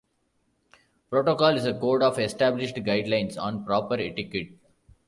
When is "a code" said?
1.67-2.01